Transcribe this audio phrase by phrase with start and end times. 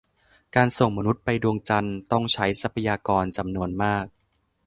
[0.55, 4.05] การส่งมนุษย์ไปดวงจันทร์ ต้องใช้ทรัพยากรจำนวนมาก